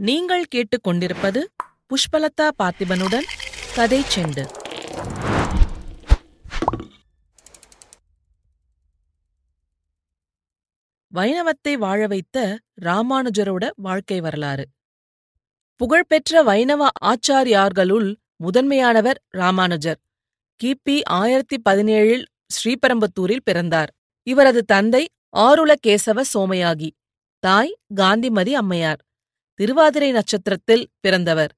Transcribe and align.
நீங்கள் 0.00 0.44
கேட்டுக்கொண்டிருப்பது 0.54 1.40
புஷ்பலதா 1.88 2.50
பார்த்திபனுடன் 2.58 3.24
கதை 3.74 4.04
செண்டு. 4.14 4.50
வைணவத்தை 11.14 11.72
வாழ 11.72 12.06
வைத்த 12.06 12.58
ராமானுஜரோட 12.82 13.70
வாழ்க்கை 13.76 14.20
வரலாறு. 14.20 14.68
புகழ்பெற்ற 15.76 16.42
வைணவ 16.42 16.88
ஆச்சாரியார்களுள் 17.04 18.14
முதன்மையானவர் 18.44 19.20
ராமானுஜர். 19.28 19.98
கிபி 20.64 21.00
ஆயிரத்தி 21.04 21.62
பதினேழில் 21.68 22.24
ஸ்ரீபெரம்பத்தூரில் 22.46 23.44
பிறந்தார். 23.44 23.92
இவரது 24.22 24.64
தந்தை 24.64 25.08
ஆருளகேசவ 25.36 26.22
சோமயாகி. 26.34 26.90
தாய் 27.38 27.78
காந்திமதி 27.94 28.54
அம்மையார். 28.54 29.02
திருவாதிரை 29.58 30.10
நட்சத்திரத்தில் 30.10 30.88
பிறந்தவர். 31.00 31.52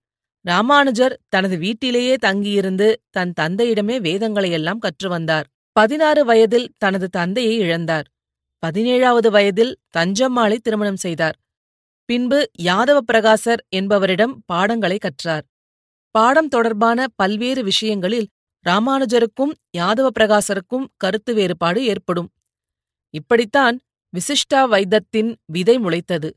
ராமானுஜர் 0.44 1.20
தனது 1.28 1.56
வீட்டிலேயே 1.58 2.14
தங்கியிருந்து 2.14 3.00
தன் 3.10 3.32
தந்தையிடமே 3.40 3.96
வேதங்களையெல்லாம் 4.06 4.78
கற்று 4.78 5.08
வந்தார் 5.08 5.46
பதினாறு 5.72 6.24
வயதில் 6.24 6.72
தனது 6.78 7.08
தந்தையை 7.08 7.54
இழந்தார். 7.60 8.06
பதினேழாவது 8.62 9.28
வயதில் 9.30 9.76
தஞ்சம்மாளை 9.96 10.56
திருமணம் 10.56 10.96
செய்தார். 10.96 11.36
பின்பு 12.04 12.50
யாதவ 12.62 12.98
பிரகாசர் 13.12 13.62
என்பவரிடம் 13.68 14.42
பாடங்களை 14.46 14.98
கற்றார். 14.98 15.44
பாடம் 16.14 16.48
தொடர்பான 16.48 17.06
பல்வேறு 17.16 17.62
விஷயங்களில் 17.64 18.28
ராமானுஜருக்கும் 18.64 19.52
யாதவ 19.76 20.08
பிரகாசருக்கும் 20.18 20.86
கருத்து 20.96 21.34
வேறுபாடு 21.34 21.84
ஏற்படும். 21.84 22.30
இப்படித்தான் 23.14 23.76
விசிஷ்டா 24.14 24.60
வைத்தத்தின் 24.68 25.30
விதை 25.44 25.78
முளைத்தது. 25.78 26.30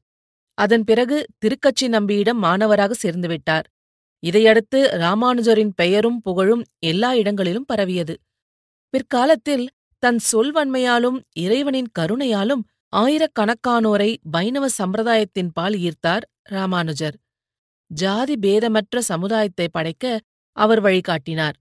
அதன் 0.57 0.83
பிறகு 0.83 1.17
திருக்கச்சி 1.41 1.87
நம்பியிடம் 1.87 2.37
மாணவராக 2.37 2.95
சேர்ந்துவிட்டார் 3.01 3.67
இதையடுத்து 4.23 4.79
ராமானுஜரின் 4.93 5.73
பெயரும் 5.75 6.19
புகழும் 6.21 6.63
எல்லா 6.79 7.13
இடங்களிலும் 7.13 7.65
பரவியது. 7.65 8.15
பிற்காலத்தில் 8.93 9.65
தன் 10.03 10.19
சொல்வன்மையாலும் 10.31 11.17
இறைவனின் 11.33 11.89
கருணையாலும் 11.99 12.63
ஆயிரக்கணக்கானோரை 12.95 14.09
வைணவ 14.21 14.65
சம்பிரதாயத்தின் 14.77 15.51
பால் 15.53 15.73
ஈர்த்தார் 15.73 16.25
ராமானுஜர். 16.43 17.15
ஜாதி 17.91 18.35
பேதமற்ற 18.41 18.97
சமுதாயத்தை 19.01 19.67
படைக்க 19.71 20.05
அவர் 20.57 20.81
வழிகாட்டினார். 20.81 21.57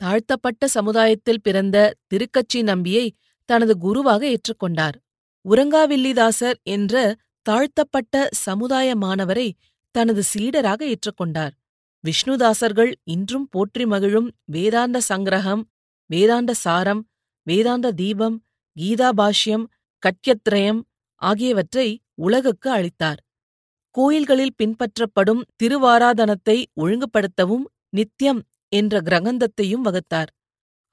தாழ்த்தப்பட்ட 0.00 0.66
சமுதாயத்தில் 0.68 1.42
பிறந்த 1.42 1.94
திருக்கச்சி 2.14 2.62
நம்பியை 2.62 3.06
தனது 3.48 3.74
குருவாக 3.78 4.22
ஏற்றுக்கொண்டார். 4.26 4.96
உரங்காவில்லிதாசர் 5.44 6.58
என்ற 6.62 6.94
தாழ்த்தப்பட்ட 7.46 8.28
சமுதாய 8.30 8.88
மாணவரை 8.96 9.48
தனது 9.94 10.22
சீடராக 10.32 10.80
ஏற்றுக்கொண்டார். 10.92 11.54
விஷ்ணுதாசர்கள் 12.04 12.92
இன்றும் 13.04 13.46
போற்றி 13.50 13.84
மகிழும் 13.86 14.28
வேதாந்த 14.44 14.98
சங்கிரகம் 15.08 15.62
வேதாந்த 16.10 16.52
சாரம் 16.54 17.02
வேதாந்த 17.46 17.92
தீபம் 17.92 18.36
கீதாபாஷ்யம் 18.76 19.64
கட்யத்ரயம் 20.02 20.80
ஆகியவற்றை 21.22 21.86
உலகுக்கு 22.14 22.68
அளித்தார். 22.70 23.20
கோயில்களில் 23.94 24.56
பின்பற்றப்படும் 24.62 25.42
திருவாராதனத்தை 25.62 26.56
ஒழுங்குபடுத்தவும் 26.80 27.66
நித்யம் 27.96 28.40
என்ற 28.68 29.00
கிரகந்தத்தையும் 29.00 29.84
வகுத்தார். 29.84 30.30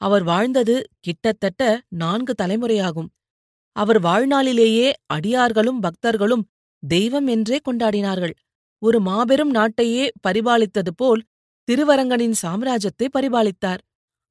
அவர் 0.02 0.24
வாழ்ந்தது 0.24 0.76
கிட்டத்தட்ட 1.00 1.62
நான்கு 2.02 2.34
தலைமுறையாகும். 2.42 3.10
அவர் 3.76 4.00
வாழ்நாளிலேயே 4.04 4.92
அடியார்களும் 5.06 5.80
பக்தர்களும் 5.82 6.44
தெய்வம் 6.84 7.28
என்றே 7.28 7.60
கொண்டாடினார்கள். 7.72 8.34
ஒரு 8.82 9.00
மாபெரும் 9.00 9.54
நாட்டையே 9.56 10.10
பரிபாலித்தது 10.28 10.92
போல் 10.96 11.22
திருவரங்கனின் 11.68 12.36
சாம்ராஜ்யத்தை 12.42 13.08
பரிபாலித்தார். 13.14 13.82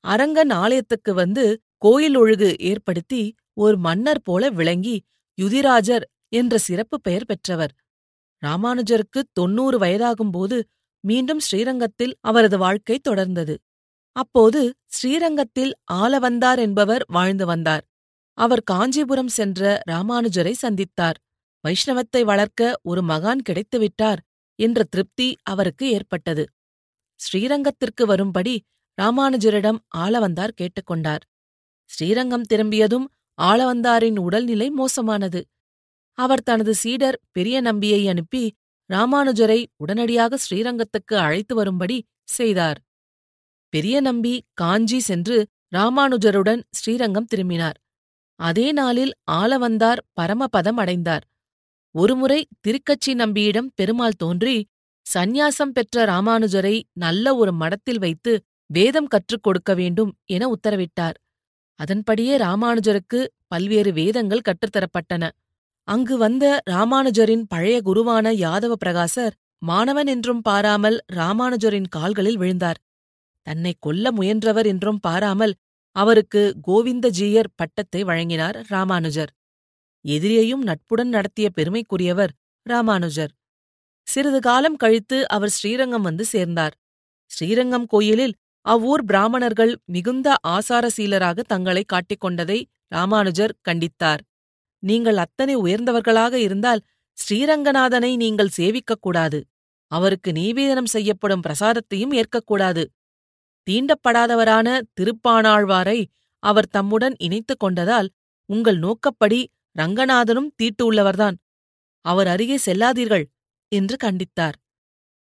அரங்கன் 0.04 0.50
ஆலயத்துக்கு 0.50 1.14
வந்து 1.14 1.44
கோயில் 1.76 2.16
ஒழுகு 2.18 2.58
ஏற்படுத்தி 2.60 3.22
ஒரு 3.52 3.76
மன்னர் 3.78 4.22
போல 4.22 4.50
விளங்கி 4.50 4.96
யுதிராஜர் 5.38 6.04
என்ற 6.28 6.58
சிறப்பு 6.58 7.00
பெயர் 7.00 7.26
பெற்றவர். 7.26 7.72
ராமானுஜருக்கு 8.42 9.20
தொன்னூறு 9.32 9.78
வயதாகும்போது 9.78 10.56
மீண்டும் 11.04 11.38
ஸ்ரீரங்கத்தில் 11.38 12.14
அவரது 12.20 12.58
வாழ்க்கை 12.58 12.96
தொடர்ந்தது. 13.08 13.54
அப்போது 14.16 14.60
ஸ்ரீரங்கத்தில் 14.86 15.72
ஆலவந்தார் 15.92 16.58
என்பவர் 16.58 17.04
வாழ்ந்து 17.08 17.46
வந்தார். 17.46 17.84
அவர் 18.38 18.62
காஞ்சிபுரம் 18.62 19.28
சென்ற 19.28 19.82
ராமானுஜரை 19.90 20.54
சந்தித்தார். 20.62 21.18
வைஷ்ணவத்தை 21.64 22.24
வளர்க்க 22.24 22.80
ஒரு 22.82 23.02
மகான் 23.02 23.42
கிடைத்துவிட்டார் 23.48 24.20
என்ற 24.58 24.84
திருப்தி 24.84 25.36
அவருக்கு 25.42 25.90
ஏற்பட்டது. 25.90 26.44
ஸ்ரீரங்கத்திற்கு 27.20 28.06
வரும்படி 28.06 28.54
ராமானுஜரிடம் 28.98 29.78
ஆளவந்தார் 29.96 30.54
கேட்டுக்கொண்டார். 30.60 31.22
ஸ்ரீரங்கம் 31.90 32.42
திரும்பியதும் 32.42 33.06
ஆளவந்தாரின் 33.38 34.18
உடல்நிலை 34.18 34.70
மோசமானது. 34.70 35.40
அவர் 36.18 36.42
தனது 36.42 36.74
சீடர் 36.74 37.18
பெரிய 37.32 37.60
நம்பியை 37.60 38.08
அனுப்பி 38.08 38.56
ராமானுஜரை 38.90 39.66
உடனடியாக 39.76 40.36
ஸ்ரீரங்கத்துக்கு 40.36 41.14
அழைத்து 41.14 41.54
வரும்படி 41.54 41.98
செய்தார். 42.22 42.78
பெரிய 43.72 44.00
நம்பி 44.00 44.34
காஞ்சி 44.54 44.98
சென்று 45.00 45.36
ராமானுஜருடன் 45.74 46.62
ஸ்ரீரங்கம் 46.70 47.24
திரும்பினார். 47.24 47.78
அதே 48.40 48.66
நாளில் 48.72 49.12
ஆளவந்தார் 49.32 50.00
பரமபதம் 50.20 50.78
அடைந்தார். 50.78 51.24
ஒருமுறை 51.94 52.40
திருக்கச்சி 52.60 53.12
நம்பியிடம் 53.14 53.68
பெருமாள் 53.74 54.16
தோன்றி 54.16 54.56
சந்நியாசம் 55.06 55.72
பெற்ற 55.72 56.04
ராமானுஜரை 56.04 56.76
நல்ல 56.94 57.34
ஒரு 57.34 57.52
மடத்தில் 57.52 57.98
வைத்து 57.98 58.32
வேதம் 58.70 59.06
கற்றுக் 59.06 59.42
கொடுக்க 59.42 59.70
வேண்டும் 59.74 60.10
என 60.26 60.42
உத்தரவிட்டார். 60.48 61.16
அதன்படியே 61.80 62.34
ராமானுஜருக்கு 62.36 63.20
பல்வேறு 63.48 63.90
வேதங்கள் 63.92 64.46
கற்றுத்தரப்பட்டன 64.48 65.24
அங்கு 65.88 66.16
வந்த 66.16 66.44
ராமானுஜரின் 66.70 67.44
பழைய 67.48 67.76
குருவான 67.84 68.32
யாதவ 68.36 68.72
பிரகாசர் 68.84 69.34
மாணவன் 69.62 70.06
என்றும் 70.06 70.42
பாராமல் 70.42 70.98
ராமானுஜரின் 71.12 71.88
கால்களில் 71.88 72.38
விழுந்தார். 72.38 72.78
தன்னை 73.46 73.72
கொல்ல 73.78 74.12
முயன்றவர் 74.12 74.66
என்றும் 74.66 75.00
பாராமல் 75.00 75.54
அவருக்கு 75.92 76.56
கோவிந்தஜீயர் 76.66 77.50
பட்டத்தை 77.56 78.04
வழங்கினார் 78.04 78.64
ராமானுஜர். 78.68 79.30
எதிரியையும் 80.04 80.62
நட்புடன் 80.62 81.08
நடத்திய 81.08 81.50
பெருமைக்குரியவர் 81.56 82.30
ராமானுஜர். 82.62 83.30
சிறிது 84.02 84.40
காலம் 84.40 84.76
கழித்து 84.76 85.28
அவர் 85.28 85.50
ஸ்ரீரங்கம் 85.50 86.02
வந்து 86.02 86.24
சேர்ந்தார். 86.24 86.74
ஸ்ரீரங்கம் 87.26 87.86
கோயிலில் 87.86 88.34
அவ்வூர் 88.62 89.04
பிராமணர்கள் 89.04 89.78
மிகுந்த 89.84 90.36
ஆசாரசீலராக 90.46 91.40
தங்களை 91.40 91.84
காட்டிக் 91.84 92.68
ராமானுஜர் 92.88 93.54
கண்டித்தார். 93.68 94.20
நீங்கள் 94.78 95.16
அத்தனை 95.16 95.56
உயர்ந்தவர்களாக 95.56 96.34
இருந்தால் 96.34 96.80
ஸ்ரீரங்கநாதனை 97.14 98.16
நீங்கள் 98.16 98.48
சேவிக்கக்கூடாது 98.56 99.42
அவருக்கு 99.88 100.32
நீவேதனம் 100.32 100.90
செய்யப்படும் 100.90 101.42
பிரசாதத்தையும் 101.42 102.12
ஏற்கக்கூடாது 102.12 102.90
தீண்டப்படாதவரான 103.70 104.68
திருப்பாணாழ்வாரை 105.00 105.98
அவர் 106.42 106.68
தம்முடன் 106.68 107.16
இணைத்துக் 107.18 107.62
கொண்டதால் 107.64 108.08
உங்கள் 108.50 108.78
நோக்கப்படி 108.78 109.40
ரங்கநாதனும் 109.78 110.50
தீட்டு 110.56 110.92
உள்ளவர்தான். 110.92 111.36
அவர் 112.04 112.26
அருகே 112.26 112.58
செல்லாதீர்கள் 112.66 113.24
என்று 113.72 113.96
கண்டித்தார். 114.04 114.56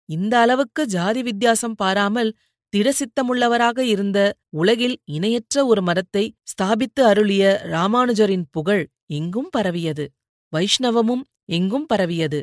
இந்த 0.09 0.39
அளவுக்கு 0.39 0.87
ஜாதி 0.87 1.23
வித்தியாசம் 1.23 1.75
பாராமல் 1.75 2.31
திடசித்தமுள்ளவராக 2.73 3.79
இருந்த 3.79 4.19
உலகில் 4.57 4.97
இணையற்ற 5.05 5.67
ஒரு 5.67 5.83
மரத்தை 5.83 6.25
ஸ்தாபித்து 6.45 7.01
அருளிய 7.01 7.45
ராமானுஜரின் 7.71 8.47
புகழ் 8.51 8.85
எங்கும் 9.07 9.51
பரவியது. 9.51 10.05
வைஷ்ணவமும் 10.53 11.25
எங்கும் 11.45 11.87
பரவியது. 11.87 12.41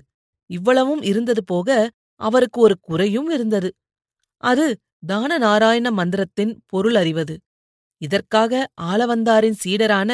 இவ்வளவும் 0.49 1.01
இருந்தது 1.01 1.43
போக 1.43 1.69
அவருக்கு 2.21 2.61
ஒரு 2.61 2.75
குறையும் 2.81 3.29
இருந்தது. 3.29 3.69
அது 4.43 4.65
தான 5.05 5.37
நாராயண 5.37 5.87
மந்திரத்தின் 5.91 6.53
பொருள் 6.65 6.95
அறிவது. 6.95 7.35
இதற்காக 8.01 8.53
ஆலவந்தாரின் 8.81 9.57
சீடரான 9.63 10.11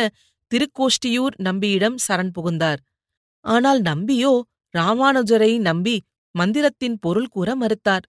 திருக்கோஷ்டியூர் 0.51 1.35
நம்பியிடம் 1.37 1.97
சரண் 2.07 2.33
புகுந்தார். 2.33 2.81
ஆனால் 3.45 3.81
நம்பியோ 3.81 4.33
ராமானுஜரை 4.73 5.51
நம்பி 5.59 5.95
மந்திரத்தின் 6.35 6.97
பொருள் 6.99 7.27
கூற 7.27 7.49
மறுத்தார். 7.55 8.05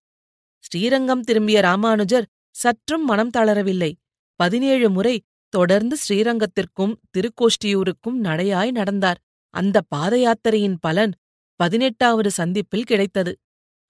ஸ்ரீரங்கம் 0.64 1.20
திரும்பிய 1.20 1.60
ராமானுஜர் 1.60 2.26
சற்றும் 2.56 3.04
மனம் 3.04 3.32
தளரவில்லை. 3.36 3.92
பதினேழு 4.40 4.88
முறை 4.90 5.16
தொடர்ந்து 5.52 5.96
ஸ்ரீரங்கத்திற்கும் 6.02 6.94
திருக்கோஷ்டியூருக்கும் 7.14 8.18
நடையாய் 8.18 8.70
நடந்தார். 8.70 9.18
அந்த 9.54 9.76
பாதயாத்திரையின் 9.94 10.78
பலன் 10.80 11.12
பதினெட்டாவது 11.60 12.30
சந்திப்பில் 12.30 12.84
கிடைத்தது. 12.84 13.32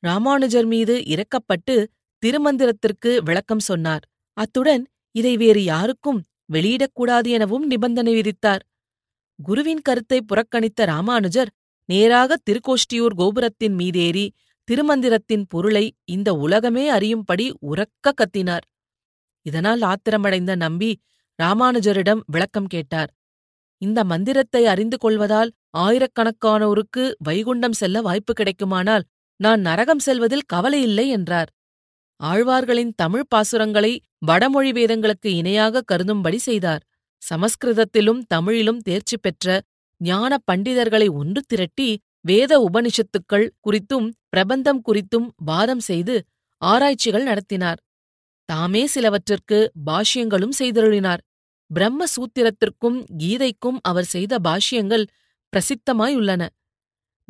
ராமானுஜர் 0.03 0.67
மீது 0.67 0.95
இறக்கப்பட்டு 1.13 1.75
திருமந்திரத்திற்கு 2.23 3.11
விளக்கம் 3.19 3.65
சொன்னார். 3.69 4.05
அத்துடன் 4.37 4.85
இதை 5.11 5.37
வேறு 5.37 5.65
யாருக்கும் 5.65 6.21
வெளியிடக்கூடாது 6.53 7.29
எனவும் 7.29 7.67
நிபந்தனை 7.67 8.13
விதித்தார். 8.15 8.63
குருவின் 9.39 9.83
கருத்தை 9.83 10.19
புறக்கணித்த 10.21 10.85
ராமானுஜர் 10.85 11.51
நேராக 11.89 12.37
திருக்கோஷ்டியூர் 12.51 13.15
கோபுரத்தின் 13.15 13.75
மீதேறி 13.79 14.27
திருமந்திரத்தின் 14.69 15.45
பொருளை 15.49 15.85
இந்த 16.05 16.35
உலகமே 16.35 16.85
அறியும்படி 16.89 17.47
உறக்க 17.71 18.13
கத்தினார். 18.21 18.65
இதனால் 19.47 19.83
ஆத்திரமடைந்த 19.83 20.53
நம்பி 20.55 20.91
ராமானுஜரிடம் 21.39 22.21
விளக்கம் 22.27 22.67
கேட்டார். 22.67 23.11
இந்த 23.83 24.05
மந்திரத்தை 24.05 24.63
அறிந்து 24.67 24.97
கொள்வதால் 24.99 25.51
ஆயிரக்கணக்கானோருக்கு 25.79 27.05
வைகுண்டம் 27.29 27.77
செல்ல 27.81 28.01
வாய்ப்பு 28.01 28.33
கிடைக்குமானால் 28.33 29.05
நான் 29.37 29.61
நரகம் 29.61 29.99
செல்வதில் 29.99 30.49
கவலையில்லை 30.53 31.07
என்றார். 31.09 31.51
ஆழ்வார்களின் 32.23 32.93
தமிழ் 32.97 33.29
பாசுரங்களை 33.35 33.93
வடமொழி 34.19 34.71
வேதங்களுக்கு 34.73 35.29
இணையாக 35.41 35.85
கருதும்படி 35.93 36.39
செய்தார். 36.49 36.83
சமஸ்கிருதத்திலும் 37.23 38.21
தமிழிலும் 38.27 38.79
தேர்ச்சி 38.79 39.17
பெற்ற 39.17 39.47
ஞான 40.01 40.39
பண்டிதர்களை 40.53 41.09
ஒன்று 41.13 41.41
திரட்டி 41.47 41.89
வேத 42.21 42.53
உபனிஷத்துக்கள் 42.69 43.47
குறித்தும் 43.67 44.09
பிரபந்தம் 44.29 44.81
குறித்தும் 44.89 45.29
வாதம் 45.45 45.81
செய்து 45.81 46.15
ஆராய்ச்சிகள் 46.63 47.23
நடத்தினார். 47.23 47.81
தாமே 48.49 48.87
சிலவற்றிற்கு 48.87 49.59
பாஷ்யங்களும் 49.87 50.57
செய்தருளினார். 50.59 51.23
பிரம்ம 51.71 52.05
சூத்திரத்திற்கும் 52.15 52.99
கீதைக்கும் 53.19 53.79
அவர் 53.83 54.05
செய்த 54.05 54.39
பாஷ்யங்கள் 54.45 55.05
பிரசித்தமாயுள்ளன. 55.53 56.43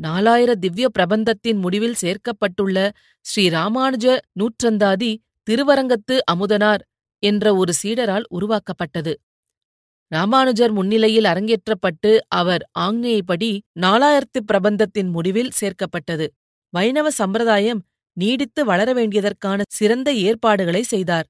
நாலாயிர 0.02 0.50
திவ்ய 0.54 0.87
பிரபந்தத்தின் 0.99 1.58
முடிவில் 1.58 1.99
சேர்க்கப்பட்டுள்ள 2.00 2.90
ஸ்ரீ 3.20 3.49
ராமானுஜ 3.49 4.06
நூற்றந்தாதி 4.40 5.10
திருவரங்கத்து 5.50 6.19
அமுதனார் 6.32 6.82
என்ற 7.22 7.54
ஒரு 7.56 7.72
சீடரால் 7.82 8.26
உருவாக்கப்பட்டது. 8.28 9.12
ராமானுஜர் 10.12 10.72
முன்னிலையில் 10.72 11.25
அரங்கேற்றப்பட்டு 11.25 12.10
அவர் 12.28 12.62
ஆங்நேயப்படி 12.78 13.50
நாலாயிரத்து 13.81 14.40
பிரபந்தத்தின் 14.52 15.10
முடிவில் 15.10 15.52
சேர்க்கப்பட்டது. 15.60 16.26
வைணவ 16.69 17.10
சம்பிரதாயம் 17.10 17.81
நீடித்து 18.16 18.64
வளர 18.64 18.88
வேண்டியதற்கான 18.93 19.62
சிறந்த 19.69 20.08
ஏற்பாடுகளை 20.12 20.82
செய்தார். 20.82 21.26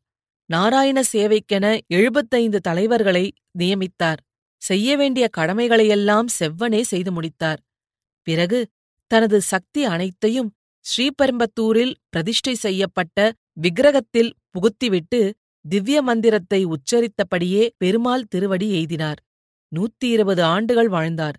நாராயண 0.51 1.03
சேவைக்கென 1.13 1.67
எழுபத்தைந்து 1.87 2.61
தலைவர்களை 2.61 3.33
நியமித்தார். 3.59 4.21
செய்ய 4.63 4.97
வேண்டிய 4.97 5.29
கடமைகளையெல்லாம் 5.37 6.29
செவ்வனே 6.39 6.81
செய்து 6.81 7.13
முடித்தார். 7.13 7.61
பிறகு 8.23 8.61
தனது 9.07 9.41
சக்தி 9.41 9.85
அனைத்தையும் 9.85 10.51
ஸ்ரீபெரும்பத்தூரில் 10.85 11.95
பிரதிஷ்டை 12.09 12.55
செய்யப்பட்ட 12.55 13.33
விக்கிரகத்தில் 13.53 14.33
புகுத்திவிட்டு 14.53 15.33
திவ்ய 15.65 16.03
மந்திரத்தை 16.03 16.61
உச்சரித்தபடியே 16.67 17.71
பெருமாள் 17.77 18.25
திருவடி 18.25 18.85
எய்தினார். 18.85 19.21
நூத்தி 19.73 20.07
இருபது 20.07 20.43
ஆண்டுகள் 20.43 20.89
வாழ்ந்தார். 20.89 21.37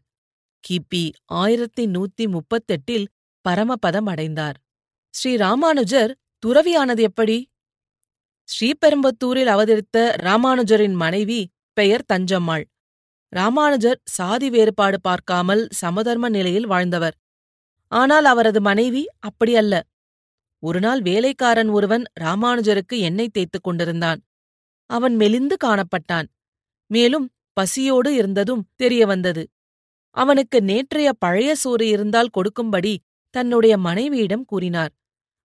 கிபி 0.63 1.03
ஆயிரத்தி 1.25 1.85
நூத்தி 1.85 2.25
முப்பத்தெட்டில் 2.25 3.06
பரமபதம் 3.50 4.06
அடைந்தார். 4.06 4.57
ஸ்ரீ 5.09 5.36
ராமானுஜர் 5.36 6.12
துறவியானது 6.45 7.01
எப்படி? 7.01 7.38
ஸ்ரீபெரும்பத்தூரில் 8.50 9.45
அவதரித்த 9.45 10.15
ராமானுஜரின் 10.24 10.95
மனைவி 10.95 11.50
பெயர் 11.74 12.06
தஞ்சம்மாள். 12.13 12.65
ராமானுஜர் 13.33 14.00
சாதி 14.09 14.47
வேறுபாடு 14.50 14.97
பார்க்காமல் 15.01 15.63
சமதர்ம 15.71 16.30
நிலையில் 16.30 16.68
வாழ்ந்தவர். 16.68 17.15
ஆனால் 17.91 18.25
அவரது 18.25 18.59
மனைவி 18.62 19.03
அப்படியல்ல 19.27 19.75
ஒருநாள் 20.63 21.01
வேலைக்காரன் 21.01 21.69
ஒருவன் 21.69 22.03
ராமானுஜருக்கு 22.21 22.95
எண்ணெய் 23.00 23.33
தேய்த்துக் 23.33 23.63
கொண்டிருந்தான். 23.63 24.19
அவன் 24.89 25.15
மெலிந்து 25.15 25.56
காணப்பட்டான். 25.65 26.27
மேலும் 26.91 27.25
பசியோடு 27.57 28.09
இருந்ததும் 28.13 28.63
தெரிய 28.75 29.03
வந்தது. 29.06 29.44
அவனுக்கு 30.15 30.57
நேற்றைய 30.62 31.09
பழைய 31.19 31.51
சோறு 31.56 31.86
இருந்தால் 31.88 32.33
கொடுக்கும்படி 32.33 32.94
தன்னுடைய 33.36 33.74
மனைவியிடம் 33.77 34.45
கூறினார். 34.45 34.94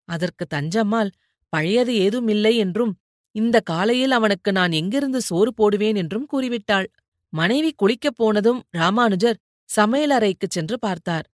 அதற்கு 0.08 0.44
தஞ்சம்மாள் 0.56 1.12
பழையது 1.54 1.94
ஏதும் 1.96 2.28
இல்லை 2.28 2.54
என்றும் 2.58 2.94
இந்த 3.36 3.58
காலையில் 3.62 4.12
அவனுக்கு 4.12 4.50
நான் 4.52 4.72
எங்கிருந்து 4.72 5.20
சோறு 5.22 5.52
போடுவேன் 5.54 5.96
என்றும் 5.96 6.28
கூறிவிட்டாள். 6.34 6.88
மனைவி 7.34 7.74
குளிக்கப் 7.74 8.18
போனதும் 8.18 8.64
ராமானுஜர் 8.70 9.38
சமையலறைக்குச் 9.70 10.50
சென்று 10.50 10.80
பார்த்தார். 10.80 11.26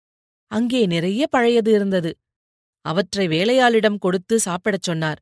அங்கே 0.50 0.86
நிறைய 0.86 1.26
பழையது 1.26 1.72
இருந்தது. 1.72 2.10
அவற்றை 2.84 3.28
வேலையாளிடம் 3.28 3.98
கொடுத்து 3.98 4.40
சாப்பிடச் 4.40 4.82
சொன்னார். 4.82 5.20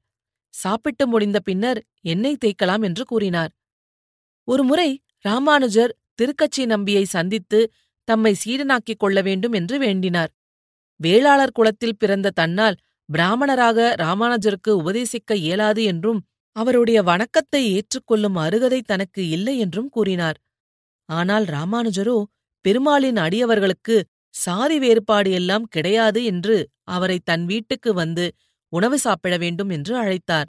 சாப்பிட்டு 0.54 1.06
முடிந்த 1.06 1.40
பின்னர் 1.40 1.80
எண்ணெய் 2.00 2.40
தேய்க்கலாம் 2.44 2.84
என்று 2.84 3.04
கூறினார். 3.04 3.52
ஒருமுறை 4.44 5.02
ராமானுஜர் 5.18 5.96
திருக்கச்சி 6.22 6.66
நம்பியை 6.66 7.04
சந்தித்து 7.04 7.72
தம்மை 8.04 8.34
சீடனாக்கிக் 8.44 8.98
கொள்ள 8.98 9.22
வேண்டும் 9.22 9.52
என்று 9.52 9.78
வேண்டினார். 9.78 10.30
வேளாளர் 10.96 11.52
குலத்தில் 11.52 11.98
பிறந்த 11.98 12.30
தன்னால் 12.30 12.76
பிராமணராக 13.08 13.94
ராமானுஜருக்கு 14.02 14.70
உபதேசிக்க 14.70 15.34
இயலாது 15.34 15.84
என்றும் 15.84 16.20
அவருடைய 16.56 17.02
வணக்கத்தை 17.02 17.62
ஏற்றுக்கொள்ளும் 17.72 18.34
அருகதை 18.34 18.82
தனக்கு 18.82 19.28
இல்லை 19.28 19.58
என்றும் 19.58 19.88
கூறினார். 19.88 20.38
ஆனால் 21.10 21.46
ராமானுஜரோ 21.46 22.18
பெருமாளின் 22.64 23.16
அடியவர்களுக்கு 23.16 23.96
சாதி 24.34 24.76
வேறுபாடு 24.78 25.30
எல்லாம் 25.30 25.66
கிடையாது 25.68 26.20
என்று 26.24 26.56
அவரை 26.86 27.18
தன் 27.24 27.44
வீட்டுக்கு 27.44 27.90
வந்து 27.94 28.24
உணவு 28.72 28.96
சாப்பிட 28.98 29.34
வேண்டும் 29.36 29.70
என்று 29.70 29.94
அழைத்தார். 29.98 30.48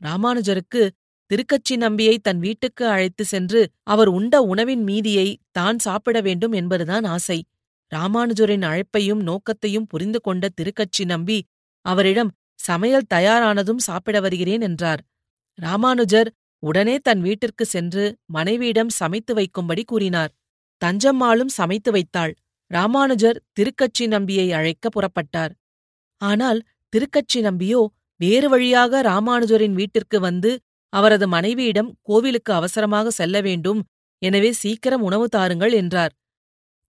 ராமானுஜருக்கு 0.00 0.82
திருக்கச்சி 1.30 1.74
நம்பியை 1.76 2.16
தன் 2.18 2.38
வீட்டுக்கு 2.38 2.84
அழைத்து 2.86 3.24
சென்று 3.24 3.60
அவர் 3.84 4.08
உண்ட 4.08 4.34
உணவின் 4.42 4.82
மீதியை 4.84 5.28
தான் 5.50 5.78
சாப்பிட 5.78 6.18
வேண்டும் 6.20 6.52
என்பதுதான் 6.52 7.06
ஆசை. 7.06 7.38
ராமானுஜரின் 7.92 8.64
அழைப்பையும் 8.68 9.22
நோக்கத்தையும் 9.22 9.86
புரிந்து 9.86 10.20
கொண்ட 10.20 10.44
திருக்கச்சி 10.60 11.04
நம்பி 11.04 11.38
அவரிடம் 11.84 12.30
சமையல் 12.60 13.10
தயாரானதும் 13.14 13.82
சாப்பிட 13.82 14.16
வருகிறேன் 14.20 14.60
என்றார். 14.60 15.00
ராமானுஜர் 15.58 16.30
உடனே 16.64 16.96
தன் 16.98 17.20
வீட்டிற்கு 17.20 17.64
சென்று 17.64 18.04
மனைவியிடம் 18.26 18.92
சமைத்து 19.00 19.32
வைக்கும்படி 19.34 19.82
கூறினார். 19.84 20.32
தஞ்சம்மாளும் 20.82 21.52
சமைத்து 21.58 21.90
வைத்தாள். 21.92 22.32
ராமானுஜர் 22.70 23.38
திருக்கச்சி 23.56 24.04
நம்பியை 24.06 24.46
அழைக்க 24.52 24.88
புறப்பட்டார். 24.88 25.52
ஆனால் 26.22 26.60
திருக்கச்சி 26.92 27.40
நம்பியோ 27.40 27.82
வேறு 28.20 28.48
வழியாக 28.48 29.02
ராமானுஜரின் 29.02 29.74
வீட்டிற்கு 29.74 30.18
வந்து 30.20 30.50
அவரது 30.92 31.26
மனைவியிடம் 31.28 31.90
கோவிலுக்கு 32.02 32.52
அவசரமாக 32.52 33.10
செல்ல 33.10 33.36
வேண்டும் 33.40 33.80
எனவே 34.22 34.50
சீக்கிரம் 34.52 35.02
உணவு 35.02 35.26
தாருங்கள் 35.28 35.72
என்றார். 35.72 36.12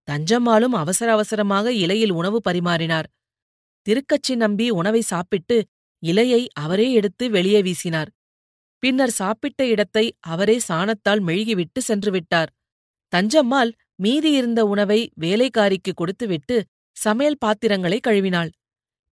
தஞ்சம்மாளும் 0.07 0.75
அவசர 0.81 1.07
அவசரமாக 1.11 1.71
இலையில் 1.83 2.13
உணவு 2.19 2.39
பரிமாறினார். 2.47 3.07
திருக்கச்சி 3.85 4.33
நம்பி 4.35 4.67
உணவை 4.71 5.01
சாப்பிட்டு 5.11 5.57
இலையை 6.03 6.41
அவரே 6.63 6.87
எடுத்து 6.91 7.25
வெளியே 7.29 7.59
வீசினார். 7.61 8.09
பின்னர் 8.85 9.13
சாப்பிட்ட 9.13 9.61
இடத்தை 9.65 10.05
அவரே 10.19 10.55
சாணத்தால் 10.67 11.21
மெழுகிவிட்டு 11.27 11.79
சென்று 11.79 12.11
விட்டார் 12.11 12.51
தஞ்சம்மாள் 13.13 13.71
மீதியிருந்த 14.03 14.61
உணவை 14.65 14.99
வேலைக்காரிக்கு 15.21 15.91
கொடுத்துவிட்டு 15.95 16.55
சமையல் 16.97 17.41
பாத்திரங்களை 17.45 17.99
கழுவினாள். 18.07 18.51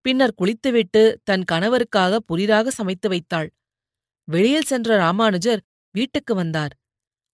பின்னர் 0.06 0.36
குளித்துவிட்டு 0.36 1.04
தன் 1.24 1.46
கணவருக்காக 1.52 2.20
புரிதாக 2.20 2.72
சமைத்து 2.72 3.08
வைத்தாள். 3.10 3.50
வெளியில் 4.28 4.70
சென்ற 4.72 4.98
ராமானுஜர் 4.98 5.62
வீட்டுக்கு 5.96 6.36
வந்தார். 6.36 6.74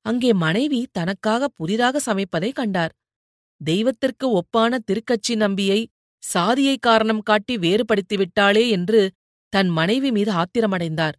அங்கே 0.06 0.34
மனைவி 0.34 0.82
தனக்காக 0.92 1.50
புதிதாக 1.58 2.02
சமைப்பதை 2.06 2.52
கண்டார். 2.52 2.94
தெய்வத்திற்கு 3.62 4.26
ஒப்பான 4.32 4.80
திருக்கச்சி 4.88 5.36
நம்பியை 5.36 5.80
சாதியை 6.24 6.78
காரணம் 6.78 7.24
காட்டி 7.24 7.58
வேறுபடுத்திவிட்டாளே 7.58 8.70
என்று 8.70 9.02
தன் 9.50 9.68
மனைவி 9.70 10.12
மீது 10.12 10.32
ஆத்திரமடைந்தார். 10.32 11.18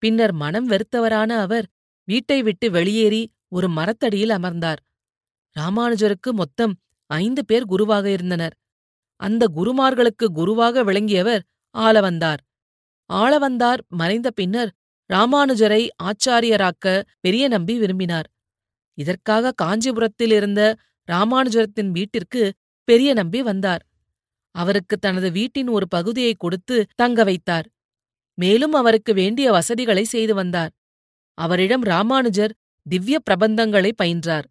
பின்னர் 0.00 0.32
மனம் 0.32 0.68
வெறுத்தவரான 0.68 1.30
அவர் 1.36 1.66
வீட்டை 2.08 2.42
விட்டு 2.42 2.70
வெளியேறி 2.70 3.22
ஒரு 3.48 3.68
மரத்தடியில் 3.68 4.30
அமர்ந்தார். 4.30 4.80
ராமானுஜருக்கு 5.56 6.30
மொத்தம் 6.32 6.74
ஐந்து 7.10 7.42
பேர் 7.44 7.64
குருவாக 7.64 8.06
இருந்தனர். 8.10 8.54
அந்த 9.20 9.42
குருமார்களுக்கு 9.56 10.26
குருவாக 10.32 10.84
விளங்கியவர் 10.84 11.42
ஆளவந்தார். 11.74 12.40
ஆளவந்தார் 13.10 13.80
மறைந்த 13.88 14.28
பின்னர் 14.30 14.70
ராமானுஜரை 15.10 15.82
ஆச்சாரியராக்க 16.02 16.86
பெரிய 17.20 17.44
நம்பி 17.48 17.74
விரும்பினார். 17.78 18.28
இதற்காக 18.98 19.52
காஞ்சிபுரத்தில் 19.62 20.30
இருந்த 20.30 20.60
ராமானுஜரத்தின் 21.08 21.90
வீட்டிற்கு 21.90 22.42
பெரிய 22.88 23.10
நம்பி 23.12 23.40
வந்தார். 23.42 23.82
அவருக்கு 24.54 24.96
தனது 24.96 25.28
வீட்டின் 25.30 25.68
ஒரு 25.68 25.86
பகுதியை 25.88 26.34
கொடுத்து 26.34 26.76
தங்க 26.94 27.24
வைத்தார். 27.24 27.66
மேலும் 28.40 28.72
அவருக்கு 28.72 29.12
வேண்டிய 29.14 29.46
வசதிகளை 29.50 30.04
செய்து 30.04 30.34
வந்தார். 30.34 30.72
அவரிடம் 31.38 31.84
ராமானுஜர் 31.84 32.52
திவ்ய 32.86 33.16
பிரபந்தங்களை 33.26 33.90
பயின்றார். 34.02 34.46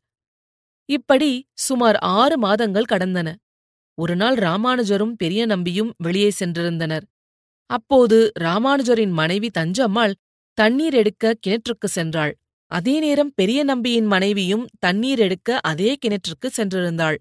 இப்படி 0.89 1.31
சுமார் 1.59 1.97
ஆறு 2.17 2.35
மாதங்கள் 2.37 2.91
கடந்தன. 2.91 3.29
ஒருநாள் 3.97 4.37
ராமானுஜரும் 4.37 5.15
பெரிய 5.17 5.41
நம்பியும் 5.45 5.91
வெளியே 5.97 6.29
சென்றிருந்தனர். 6.39 7.05
அப்போது 7.69 8.17
ராமானுஜரின் 8.39 9.11
மனைவி 9.11 9.49
தஞ்சம்மாள் 9.59 10.13
தண்ணீர் 10.57 10.93
எடுக்க 10.93 11.33
கிணற்றுக்கு 11.43 11.87
சென்றாள். 11.95 12.33
அதே 12.71 12.95
நேரம் 12.99 13.31
பெரிய 13.35 13.59
நம்பியின் 13.63 14.05
மனைவியும் 14.05 14.65
தண்ணீர் 14.79 15.19
எடுக்க 15.19 15.59
அதே 15.61 15.91
கிணற்றுக்கு 16.01 16.47
சென்றிருந்தாள். 16.57 17.17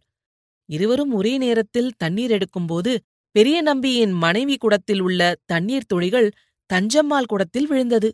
இருவரும் 0.68 1.12
ஒரே 1.12 1.34
நேரத்தில் 1.38 1.90
தண்ணீர் 1.96 2.32
எடுக்கும்போது 2.32 2.92
பெரிய 3.34 3.56
நம்பியின் 3.62 4.12
மனைவி 4.16 4.56
குடத்தில் 4.56 5.00
உள்ள 5.00 5.20
தண்ணீர் 5.46 5.88
துளிகள் 5.88 6.28
தஞ்சம்மாள் 6.70 7.28
குடத்தில் 7.28 7.66
விழுந்தது. 7.66 8.08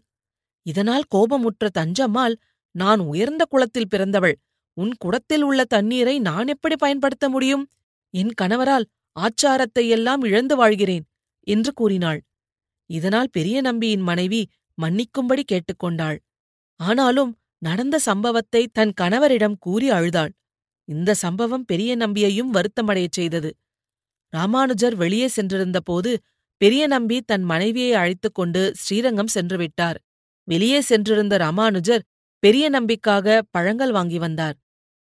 இதனால் 0.66 1.04
கோபமுற்ற 1.14 1.68
தஞ்சம்மாள் 1.78 2.34
நான் 2.74 3.00
உயர்ந்த 3.00 3.42
குளத்தில் 3.44 3.90
பிறந்தவள். 3.90 4.36
உன் 4.76 4.92
குடத்தில் 4.98 5.42
உள்ள 5.42 5.60
தண்ணீரை 5.64 6.14
நான் 6.20 6.48
எப்படி 6.48 6.76
பயன்படுத்த 6.76 7.28
முடியும்? 7.28 7.64
என் 8.14 8.32
கணவரால் 8.42 8.86
ஆச்சாரத்தை 9.16 9.84
எல்லாம் 9.88 10.22
இழந்து 10.22 10.54
வாழ்கிறேன் 10.56 11.04
என்று 11.46 11.70
கூறினாள். 11.72 12.20
இதனால் 12.90 13.30
பெரிய 13.32 13.58
நம்பியின் 13.60 14.00
மனைவி 14.00 14.42
மன்னிக்கும்படி 14.78 15.42
கேட்டுக்கொண்டாள் 15.52 16.18
ஆனாலும் 16.80 17.32
நடந்த 17.62 17.96
சம்பவத்தை 17.98 18.62
தன் 18.72 18.92
கணவரிடம் 19.00 19.56
கூறி 19.58 19.88
அழுதாள். 19.90 20.32
இந்த 20.88 21.10
சம்பவம் 21.14 21.64
பெரிய 21.64 21.90
நம்பியையும் 21.96 22.50
வருத்தமடையச் 22.54 23.16
செய்தது. 23.18 23.50
ராமானுஜர் 24.32 24.94
வெளியே 24.94 25.28
சென்றிருந்தபோது 25.36 26.10
பெரிய 26.64 26.86
நம்பி 26.86 27.20
தன் 27.20 27.42
மனைவியை 27.42 27.92
அழைத்துக் 27.92 28.34
கொண்டு 28.34 28.72
ஸ்ரீரங்கம் 28.74 29.26
சென்றுவிட்டார். 29.26 29.98
வெளியே 30.48 30.80
சென்றிருந்த 30.80 31.36
ராமானுஜர் 31.36 32.04
பெரிய 32.38 32.70
நம்பிக்காக 32.70 33.42
பழங்கள் 33.50 33.90
வாங்கி 33.90 34.18
வந்தார். 34.18 34.56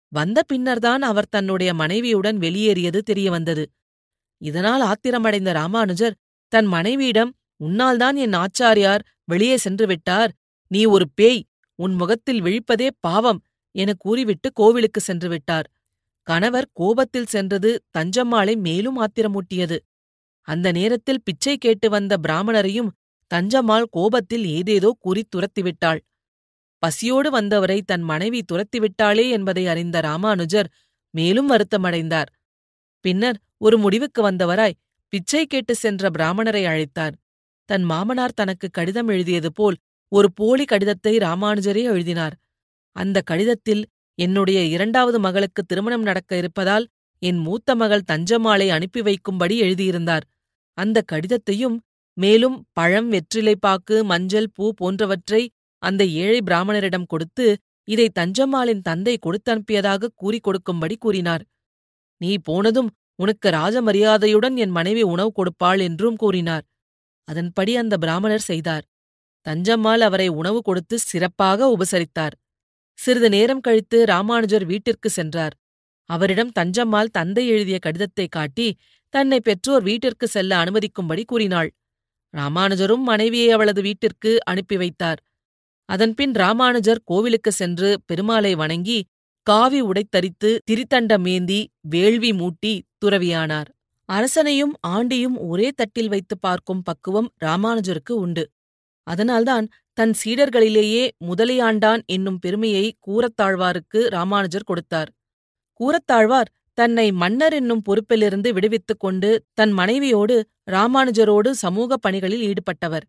வந்த 0.07 0.43
பின்னர்தான் 0.43 1.01
அவர் 1.01 1.29
தன்னுடைய 1.29 1.73
மனைவியுடன் 1.73 2.37
வெளியேறியது 2.37 3.03
தெரியவந்தது. 3.11 3.65
இதனால் 4.37 4.81
ஆத்திரமடைந்த 4.81 5.51
ராமானுஜர் 5.51 6.15
தன் 6.47 6.65
மனைவியிடம் 6.65 7.35
உன்னால்தான் 7.63 8.15
என் 8.15 8.33
ஆச்சாரியார் 8.33 9.05
வெளியே 9.23 9.57
சென்று 9.57 9.87
விட்டார் 9.87 10.33
நீ 10.67 10.85
ஒரு 10.85 11.05
பேய் 11.15 11.45
உன் 11.75 11.93
முகத்தில் 11.93 12.41
விழிப்பதே 12.41 12.89
பாவம் 12.99 13.43
என 13.71 13.93
கூறிவிட்டு 13.93 14.51
கோவிலுக்கு 14.53 15.01
சென்று 15.01 15.29
விட்டார் 15.29 15.69
கணவர் 16.21 16.69
கோபத்தில் 16.73 17.25
சென்றது 17.25 17.83
தஞ்சம்மாளை 17.97 18.57
மேலும் 18.57 18.97
ஆத்திரமூட்டியது. 19.01 19.77
அந்த 20.47 20.71
நேரத்தில் 20.71 21.23
பிச்சை 21.23 21.57
கேட்டு 21.57 21.89
வந்த 21.89 22.13
பிராமணரையும் 22.17 22.89
தஞ்சம்மாள் 23.31 23.85
கோபத்தில் 23.89 24.45
ஏதேதோ 24.45 24.89
கூறி 24.99 25.23
துரத்திவிட்டாள். 25.27 26.01
பசியோடு 26.83 27.31
வந்தவரை 27.31 27.81
தன் 27.81 28.01
மனைவி 28.01 28.41
துரத்திவிட்டாளே 28.51 29.29
என்பதை 29.29 29.67
அறிந்த 29.67 29.99
ராமானுஜர் 29.99 30.69
மேலும் 31.09 31.49
வருத்தமடைந்தார். 31.49 32.29
பின்னர் 33.05 33.37
ஒரு 33.57 33.77
முடிவுக்கு 33.77 34.21
வந்தவராய் 34.31 34.79
பிச்சை 35.13 35.45
கேட்டு 35.45 35.75
சென்ற 35.75 36.09
பிராமணரை 36.09 36.63
அழைத்தார். 36.65 37.15
தன் 37.69 37.83
மாமனார் 37.83 38.33
தனக்கு 38.33 38.67
கடிதம் 38.71 39.07
எழுதியது 39.07 39.51
போல் 39.51 39.77
ஒரு 40.11 40.31
போலி 40.31 40.65
கடிதத்தை 40.65 41.17
ராமானுஜரே 41.17 41.83
எழுதினார். 41.83 42.35
அந்த 42.95 43.17
கடிதத்தில் 43.21 43.83
என்னுடைய 44.19 44.59
இரண்டாவது 44.65 45.19
மகளுக்கு 45.19 45.61
திருமணம் 45.63 46.01
நடக்க 46.01 46.31
இருப்பதால் 46.37 46.85
என் 47.21 47.37
மூத்த 47.37 47.75
மகள் 47.75 48.07
தஞ்சமாளை 48.11 48.67
அனுப்பி 48.67 49.01
வைக்கும்படி 49.01 49.55
எழுதியிருந்தார். 49.57 50.25
அந்த 50.77 50.97
கடிதத்தையும் 51.11 51.77
மேலும் 52.17 52.57
பழம் 52.71 53.09
வெற்றிலைப்பாக்கு 53.11 53.95
மஞ்சள் 54.03 54.49
பூ 54.53 54.65
போன்றவற்றை 54.75 55.43
அந்த 55.83 56.01
ஏழை 56.05 56.39
பிராமணரிடம் 56.45 57.07
கொடுத்து 57.07 57.45
இதை 57.87 58.07
தஞ்சம்மாளின் 58.19 58.81
தந்தை 58.81 59.17
கொடுத்தனுப்பியதாக 59.25 60.09
கூறிக் 60.15 60.43
கொடுக்கும்படி 60.43 60.95
கூறினார். 60.95 61.43
நீ 62.21 62.37
போனதும் 62.37 62.89
உனக்கு 63.15 63.49
ராஜமரியாதையுடன் 63.49 64.55
என் 64.55 64.69
மனைவி 64.69 65.01
உணவு 65.03 65.31
கொடுப்பாள் 65.31 65.81
என்றும் 65.81 66.15
கூறினார். 66.15 66.63
அதன்படி 67.27 67.75
அந்த 67.75 67.97
பிராமணர் 67.97 68.39
செய்தார். 68.39 68.85
தஞ்சம்மாள் 69.45 69.99
அவரை 69.99 70.27
உணவு 70.27 70.59
கொடுத்து 70.61 70.99
சிறப்பாக 70.99 71.67
உபசரித்தார். 71.77 72.35
சிறிது 72.99 73.29
நேரம் 73.29 73.59
கழித்து 73.59 74.05
ராமானுஜர் 74.05 74.65
வீட்டிற்கு 74.65 75.09
சென்றார். 75.09 75.53
அவரிடம் 76.09 76.51
தஞ்சம்மாள் 76.59 77.11
தந்தை 77.11 77.47
எழுதிய 77.47 77.77
கடிதத்தை 77.79 78.27
காட்டி 78.27 78.67
தன்னை 79.13 79.39
பெற்றோர் 79.39 79.83
வீட்டிற்கு 79.83 80.27
செல்ல 80.27 80.51
அனுமதிக்கும்படி 80.63 81.23
கூறினாள். 81.25 81.69
ராமானுஜரும் 82.33 83.03
மனைவியை 83.03 83.49
அவளது 83.51 83.81
வீட்டிற்கு 83.81 84.31
அனுப்பி 84.43 84.77
வைத்தார். 84.77 85.19
அதன்பின் 85.89 86.33
ராமானுஜர் 86.33 87.01
கோவிலுக்கு 87.03 87.51
சென்று 87.51 87.89
பெருமாளை 88.07 88.53
வணங்கி 88.55 88.99
காவி 89.47 89.79
உடைத்தரித்து 89.81 90.49
திரித்தண்டம் 90.71 91.25
ஏந்தி 91.27 91.59
வேள்வி 91.89 92.31
மூட்டி 92.31 92.73
துறவியானார். 93.01 93.69
அரசனையும் 94.09 94.73
ஆண்டியும் 94.87 95.35
ஒரே 95.49 95.67
தட்டில் 95.71 96.07
வைத்து 96.07 96.35
பார்க்கும் 96.37 96.81
பக்குவம் 96.81 97.29
ராமானுஜருக்கு 97.45 98.13
உண்டு. 98.25 98.43
அதனால்தான் 99.07 99.65
தன் 99.97 100.13
சீடர்களிலேயே 100.21 101.03
முதலியாண்டான் 101.27 102.01
என்னும் 102.05 102.39
பெருமையை 102.39 102.85
கூரத்தாழ்வாருக்கு 103.07 103.99
ராமானுஜர் 104.07 104.69
கொடுத்தார். 104.69 105.09
கூரத்தாழ்வார் 105.79 106.49
தன்னை 106.73 107.11
மன்னர் 107.11 107.53
என்னும் 107.53 107.81
பொறுப்பிலிருந்து 107.89 108.49
விடுவித்துக் 108.49 108.99
கொண்டு 108.99 109.45
தன் 109.53 109.71
மனைவியோடு 109.71 110.49
ராமானுஜரோடு 110.71 111.49
சமூக 111.51 111.97
பணிகளில் 111.97 112.53
ஈடுபட்டவர். 112.53 113.05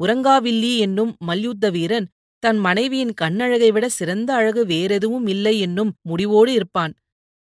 உரங்காவில்லி 0.00 0.76
என்னும் 0.76 1.16
மல்யுத்த 1.18 1.70
வீரன் 1.70 2.08
தன் 2.38 2.58
மனைவியின் 2.58 3.14
கண்ணழகை 3.20 3.72
விட 3.72 3.88
சிறந்த 3.88 4.34
அழகு 4.34 4.66
வேறெதுவும் 4.66 5.26
இல்லை 5.26 5.60
என்னும் 5.60 5.92
முடிவோடு 6.02 6.52
இருப்பான். 6.52 6.94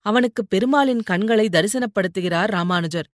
அவனுக்கு 0.07 0.47
பெருமாளின் 0.47 1.03
கண்களை 1.03 1.49
தரிசனப்படுத்துகிறார் 1.49 2.51
ராமானுஜர். 2.51 3.09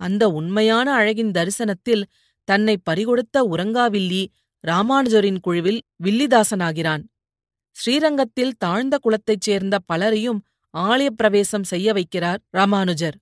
அந்த 0.00 0.28
உண்மையான 0.28 0.94
அழகின் 0.94 1.30
தரிசனத்தில் 1.30 2.04
தன்னை 2.44 2.76
பறிகொடுத்த 2.90 3.42
உரங்காவில்லி 3.42 4.26
ராமானுஜரின் 4.64 5.40
குழுவில் 5.40 5.80
வில்லிதாசனாகிறான். 6.04 7.02
ஸ்ரீரங்கத்தில் 7.76 8.56
தாழ்ந்த 8.58 8.98
குலத்தைச் 8.98 9.40
சேர்ந்த 9.40 9.78
பலரையும் 9.86 10.40
ஆலய 10.74 11.08
பிரவேசம் 11.10 11.62
செய்ய 11.62 11.92
வைக்கிறார் 11.92 12.40
ராமானுஜர். 12.50 13.16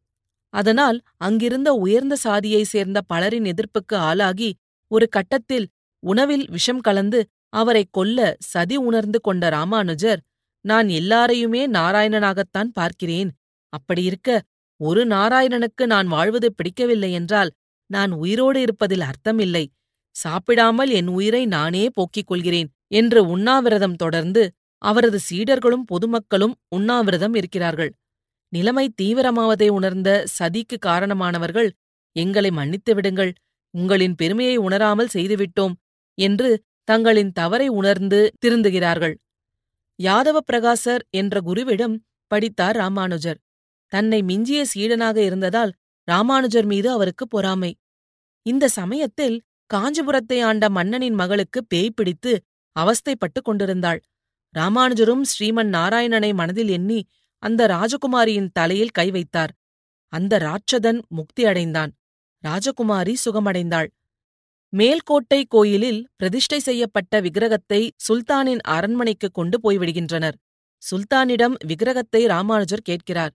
அதனால் 0.55 0.99
அங்கிருந்த 1.17 1.73
உயர்ந்த 1.75 2.15
சாதியைச் 2.17 2.67
சேர்ந்த 2.67 2.99
பலரின் 3.07 3.47
எதிர்ப்புக்கு 3.53 3.97
ஆளாகி 4.09 4.51
ஒரு 4.91 5.07
கட்டத்தில் 5.09 5.67
உணவில் 6.03 6.47
விஷம் 6.51 6.81
கலந்து 6.81 7.21
அவரை 7.53 7.85
கொல்ல 7.91 8.37
சதி 8.45 8.77
உணர்ந்து 8.79 9.19
கொண்ட 9.21 9.49
ராமானுஜர் 9.49 10.21
நான் 10.65 10.89
எல்லாரையுமே 10.89 11.63
நாராயணனாகத்தான் 11.69 12.71
பார்க்கிறேன். 12.73 13.31
அப்படியிருக்க 13.73 14.31
ஒரு 14.81 15.03
நாராயணனுக்கு 15.07 15.85
நான் 15.87 16.07
வாழ்வது 16.07 16.49
பிடிக்கவில்லை 16.55 17.11
என்றால் 17.13 17.51
நான் 17.91 18.13
உயிரோடு 18.13 18.59
இருப்பதில் 18.61 19.05
அர்த்தமில்லை. 19.11 19.65
சாப்பிடாமல் 20.17 20.91
என் 20.91 21.07
உயிரை 21.09 21.43
நானே 21.47 21.85
போக்கிக் 21.91 22.27
கொள்கிறேன் 22.27 22.69
என்று 22.91 23.21
உண்ணாவிரதம் 23.27 23.97
தொடர்ந்து 23.97 24.43
அவரது 24.83 25.19
சீடர்களும் 25.31 25.85
பொதுமக்களும் 25.87 26.55
உண்ணாவிரதம் 26.69 27.35
இருக்கிறார்கள். 27.35 27.91
நிலைமை 28.53 28.87
தீவிரமாவதை 29.03 29.69
உணர்ந்த 29.69 30.11
சதிக்கு 30.39 30.77
காரணமானவர்கள் 30.87 31.71
எங்களை 32.17 32.51
மன்னித்து 32.51 32.95
விடுங்கள் 32.95 33.33
உங்களின் 33.75 34.15
பெருமையை 34.15 34.57
உணராமல் 34.57 35.13
செய்துவிட்டோம் 35.15 35.75
என்று 36.19 36.51
தங்களின் 36.85 37.33
தவறை 37.33 37.69
உணர்ந்து 37.69 38.21
திருந்துகிறார்கள். 38.47 39.15
யாதவ 39.99 40.39
பிரகாசர் 40.53 41.03
என்ற 41.11 41.41
குருவிடம் 41.41 41.97
படித்தார் 42.31 42.77
ராமானுஜர். 42.77 43.39
தன்னை 43.93 44.23
மிஞ்சிய 44.23 44.61
சீடனாக 44.75 45.17
இருந்ததால் 45.17 45.73
ராமானுஜர் 46.09 46.65
மீது 46.65 46.91
அவருக்கு 46.91 47.25
பொறாமை. 47.29 47.73
இந்த 48.47 48.69
சமயத்தில் 48.69 49.37
காஞ்சிபுரத்தை 49.71 50.39
ஆண்ட 50.41 50.65
மன்னனின் 50.69 51.15
மகளுக்கு 51.15 51.61
பேய் 51.65 51.97
பிடித்து 51.97 52.33
அவஸ்தைப்பட்டுக் 52.77 53.45
கொண்டிருந்தாள். 53.45 54.01
ராமானுஜரும் 54.55 55.25
ஸ்ரீமன் 55.31 55.71
நாராயணனை 55.73 56.35
மனதில் 56.35 56.69
எண்ணி 56.69 57.01
அந்த 57.43 57.61
ராஜகுமாரியின் 57.67 58.51
தலையில் 58.53 58.89
கை 58.89 59.11
வைத்தார். 59.11 59.53
அந்த 60.13 60.39
ராட்சதன் 60.39 61.01
முக்தி 61.09 61.43
அடைந்தான். 61.45 61.93
ராஜகுமாரி 62.45 63.15
சுகமடைந்தாள். 63.25 63.89
மேல்கோட்டை 64.73 65.45
கோயிலில் 65.49 66.01
பிரதிஷ்டை 66.17 66.59
செய்யப்பட்ட 66.59 67.21
விக்கிரகத்தை 67.21 67.81
சுல்தானின் 68.09 68.63
அரண்மனைக்கு 68.67 69.29
கொண்டு 69.31 69.57
போய்விடுகின்றனர். 69.65 70.37
சுல்தானிடம் 70.83 71.55
விக்கிரகத்தை 71.67 72.27
ராமானுஜர் 72.27 72.81
கேட்கிறார். 72.81 73.33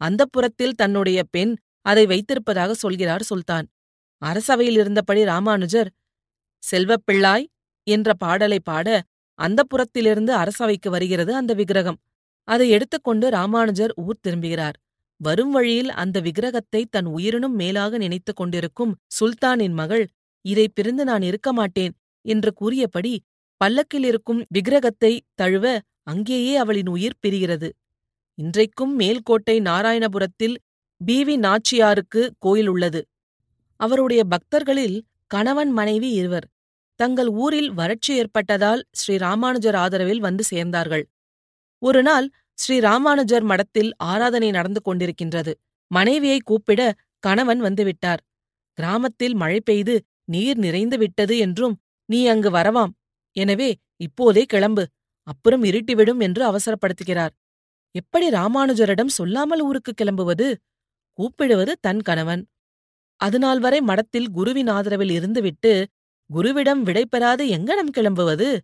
அந்த 0.00 0.22
புறத்தில் 0.24 0.74
தன்னுடைய 0.74 1.20
பெண் 1.30 1.52
அதை 1.86 2.04
வைத்திருப்பதாக 2.06 2.72
சொல்கிறார் 2.74 3.22
சுல்தான். 3.22 3.66
அரசவையில் 4.22 4.78
இருந்தபடி 4.78 5.24
ராமானுஜர் 5.24 5.90
செல்வப்பிள்ளாய் 6.62 7.46
என்ற 7.86 8.14
பாடலை 8.14 8.58
பாட 8.60 8.88
அந்த 9.34 9.64
புறத்திலிருந்து 9.64 10.32
அரசவைக்கு 10.34 10.90
வருகிறது 10.90 11.34
அந்த 11.34 11.54
விக்கிரகம். 11.54 11.98
அதை 12.44 12.70
எடுத்துக்கொண்டு 12.70 13.30
ராமானுஜர் 13.30 13.92
ஊர் 13.96 14.22
திரும்புகிறார். 14.28 14.76
வரும் 15.16 15.50
வழியில் 15.50 15.90
அந்த 15.90 16.20
விக்கிரகத்தை 16.20 16.86
தன் 16.90 17.06
உயிரினும் 17.06 17.54
மேலாக 17.54 17.98
நினைத்துக் 17.98 18.36
கொண்டிருக்கும் 18.36 18.96
சுல்தானின் 19.20 19.72
மகள் 19.72 20.04
இதை 20.44 20.68
பிரிந்து 20.68 21.04
நான் 21.04 21.22
இருக்க 21.22 21.52
மாட்டேன் 21.52 21.92
என்று 22.24 22.52
கூறியபடி 22.52 23.22
பல்லக்கில் 23.56 24.04
இருக்கும் 24.04 24.44
விக்கிரகத்தை 24.48 25.20
தழுவ 25.34 25.80
அங்கேயே 26.02 26.56
அவளின் 26.56 26.88
உயிர் 26.88 27.20
பிரிகிறது. 27.26 27.68
இன்றைக்கும் 28.34 28.98
மேல்கோட்டை 29.00 29.60
நாராயணபுரத்தில் 29.60 30.56
பிவி 31.00 31.36
நாச்சியாருக்கு 31.38 32.30
கோயில் 32.38 32.66
உள்ளது. 32.66 33.00
அவருடைய 33.76 34.22
பக்தர்களில் 34.24 35.00
கணவன் 35.26 35.70
மனைவி 35.70 36.10
இருவர். 36.10 36.46
தங்கள் 37.02 37.30
ஊரில் 37.42 37.70
வறட்சி 37.72 38.12
ஏற்பட்டதால் 38.22 38.82
ஸ்ரீ 38.92 39.14
ராமானுஜர் 39.16 39.76
ஆதரவில் 39.76 40.22
வந்து 40.26 40.44
சேர்ந்தார்கள். 40.52 41.04
ஒருநாள் 41.82 42.26
ஸ்ரீ 42.58 42.76
ராமானுஜர் 42.80 43.44
மடத்தில் 43.50 43.90
ஆராதனை 44.12 44.48
நடந்து 44.50 44.80
கொண்டிருக்கின்றது. 44.80 45.52
மனைவியை 45.90 46.40
கூப்பிட 46.44 46.80
கணவன் 47.22 47.60
வந்துவிட்டார் 47.60 48.20
கிராமத்தில் 48.78 49.34
மழை 49.34 49.58
பெய்து 49.60 49.94
நீர் 50.24 50.58
நிறைந்து 50.58 50.96
விட்டது 50.98 51.34
என்றும் 51.38 51.74
நீ 52.08 52.20
அங்கு 52.26 52.50
வரவாம். 52.50 52.92
எனவே 53.36 53.70
இப்போதே 53.96 54.42
கிளம்பு. 54.44 54.84
அப்புறம் 55.26 55.62
இருட்டிவிடும் 55.62 56.20
என்று 56.20 56.42
அவசரப்படுத்துகிறார். 56.50 57.32
எப்படி 57.94 58.26
ராமானுஜரிடம் 58.30 59.12
சொல்லாமல் 59.18 59.62
ஊருக்கு 59.62 59.92
கிளம்புவது? 59.94 60.48
கூப்பிடுவது 61.18 61.72
தன் 61.80 62.02
கணவன் 62.02 62.42
அதுநாள் 63.20 63.60
வரை 63.60 63.80
மடத்தில் 63.80 64.28
குருவின் 64.30 64.70
ஆதரவில் 64.76 65.12
இருந்துவிட்டு 65.18 65.72
குருவிடம் 66.34 66.82
விடைபெறாது 66.82 67.44
எங்கனம் 67.56 67.94
கிளம்புவது? 67.96 68.58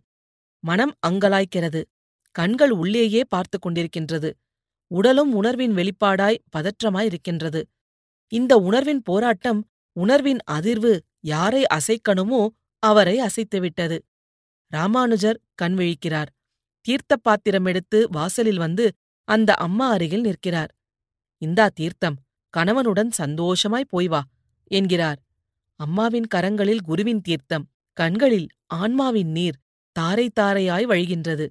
மனம் 0.63 0.93
அங்கலாய்க்கிறது. 1.07 1.81
கண்கள் 2.35 2.71
உள்ளேயே 2.71 3.21
பார்த்து 3.23 3.57
கொண்டிருக்கின்றது. 3.57 4.29
உடலும் 4.87 5.33
உணர்வின் 5.33 5.73
வெளிப்பாடாய் 5.75 6.41
பதற்றமாயிருக்கின்றது. 6.55 7.61
இந்த 8.27 8.57
உணர்வின் 8.57 9.01
போராட்டம் 9.01 9.59
உணர்வின் 9.95 10.41
அதிர்வு 10.51 10.99
யாரை 11.19 11.63
அசைக்கணுமோ 11.73 12.47
அவரை 12.83 13.15
அசைத்துவிட்டது. 13.19 13.97
ராமானுஜர் 14.67 15.39
கண் 15.55 15.73
விழிக்கிறார். 15.73 16.29
தீர்த்த 16.81 17.17
பாத்திரம் 17.17 17.65
எடுத்து 17.65 18.09
வாசலில் 18.09 18.57
வந்து 18.57 18.85
அந்த 19.23 19.53
அம்மா 19.53 19.89
அருகில் 19.89 20.21
நிற்கிறார். 20.21 20.71
இந்தா 21.41 21.67
தீர்த்தம். 21.73 22.17
கணவனுடன் 22.53 23.11
சந்தோஷமாய் 23.11 23.89
போய் 23.89 24.07
வா 24.07 24.21
என்கிறார். 24.71 25.19
அம்மாவின் 25.79 26.27
கரங்களில் 26.35 26.81
குருவின் 26.81 27.21
தீர்த்தம் 27.21 27.69
கண்களில் 27.93 28.47
ஆன்மாவின் 28.65 29.31
நீர் 29.31 29.57
தாரை 29.91 30.31
தாரையாய் 30.39 30.85
வழிகின்றது. 30.85 31.45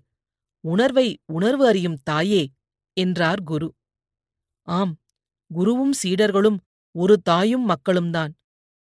உணர்வை 0.60 1.18
உணர்வு 1.32 1.66
அறியும் 1.66 1.98
தாயே 2.02 2.48
என்றார் 2.92 3.42
குரு. 3.42 3.74
ஆம் 4.62 4.96
குருவும் 5.54 5.94
சீடர்களும் 6.02 6.58
ஒரு 6.94 7.20
தாயும் 7.20 7.66
மக்களும்தான். 7.68 8.32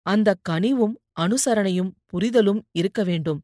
அந்த 0.03 0.35
கனிவும் 0.49 0.95
அனுசரணையும் 1.21 1.91
புரிதலும் 2.07 2.61
இருக்க 2.73 3.05
வேண்டும். 3.05 3.41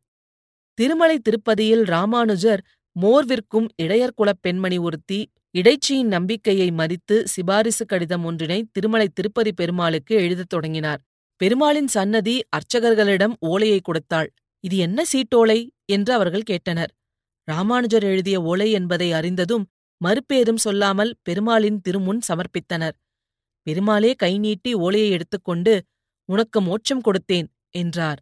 திருமலை 0.75 1.19
திருப்பதியில் 1.19 1.85
ராமானுஜர் 1.85 2.65
மோர் 2.93 3.25
விற்கும் 3.25 3.69
இடையர்குலப் 3.83 4.41
பெண்மணி 4.41 4.79
ஒருத்தி 4.79 5.31
இடைச்சியின் 5.59 6.07
நம்பிக்கையை 6.07 6.71
மதித்து 6.71 7.27
சிபாரிசு 7.27 7.87
கடிதம் 7.87 8.25
ஒன்றினை 8.25 8.65
திருமலை 8.73 9.09
திருப்பதி 9.09 9.53
பெருமாளுக்கு 9.53 10.15
எழுதத் 10.15 10.49
தொடங்கினார். 10.49 11.06
பெருமாளின் 11.37 11.87
சன்னதி 11.87 12.35
அர்ச்சகர்களிடம் 12.57 13.35
ஓலையை 13.39 13.81
கொடுத்தாள். 13.81 14.29
இது 14.65 14.77
என்ன 14.77 15.03
சீட்டோலை? 15.13 15.59
என்று 15.85 16.13
அவர்கள் 16.13 16.49
கேட்டனர். 16.51 16.93
ராமானுஜர் 17.49 18.03
எழுதிய 18.03 18.43
ஓலை 18.43 18.69
என்பதை 18.71 19.13
அறிந்ததும் 19.13 19.65
மறுப்பேதும் 20.01 20.57
சொல்லாமல் 20.57 21.13
பெருமாளின் 21.23 21.81
திருமுன் 21.89 22.23
சமர்ப்பித்தனர். 22.29 22.97
பெருமாளே 23.63 24.11
கை 24.15 24.39
நீட்டி 24.39 24.75
ஓலையை 24.75 25.11
எடுத்துக்கொண்டு 25.11 25.75
உனக்கு 26.29 26.61
மோட்சம் 26.61 27.01
கொடுத்தேன் 27.01 27.49
என்றார். 27.71 28.21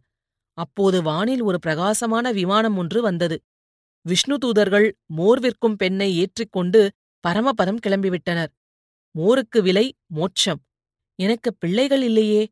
அப்போது 0.57 1.01
வானில் 1.01 1.41
ஒரு 1.41 1.59
பிரகாசமான 1.59 2.31
விமானம் 2.31 2.77
ஒன்று 2.77 3.01
வந்தது. 3.01 3.37
விஷ்ணு 4.05 4.37
தூதர்கள் 4.37 4.87
மோர் 5.05 5.39
விற்கும் 5.39 5.75
பெண்ணை 5.75 6.09
ஏற்றிக்கொண்டு 6.17 6.81
பரமபதம் 7.27 7.79
கிளம்பிவிட்டனர். 7.87 8.51
மோருக்கு 9.15 9.59
விலை 9.61 9.85
மோட்சம். 10.05 10.61
எனக்கு 11.19 11.49
பிள்ளைகள் 11.53 12.01
இல்லையே 12.01 12.43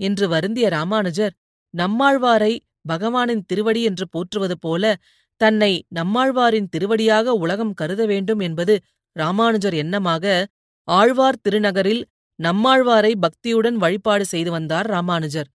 என்று 0.00 0.28
வருந்திய 0.28 0.68
ராமானுஜர் 0.68 1.34
நம்மாழ்வாரை 1.74 2.58
பகவானின் 2.88 3.44
திருவடி 3.46 3.82
என்று 3.82 4.08
போற்றுவது 4.08 4.58
போல 4.58 4.96
தன்னை 5.36 5.86
நம்மாழ்வாரின் 5.94 6.68
திருவடியாக 6.68 7.32
உலகம் 7.32 7.74
கருத 7.74 8.06
வேண்டும் 8.06 8.38
என்பது 8.38 8.74
ராமானுஜர் 9.16 9.74
எண்ணமாக 9.74 10.44
ஆழ்வார் 10.88 11.42
திருநகரில் 11.48 12.02
நம்மாழ்வாரை 12.42 13.12
பக்தியுடன் 13.20 13.72
வழிபாடு 13.72 14.24
செய்து 14.24 14.50
வந்தார் 14.50 14.86
ராமானுஜர். 14.86 15.48